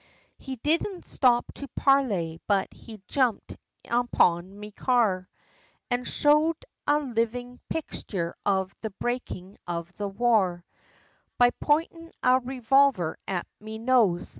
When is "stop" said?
1.05-1.53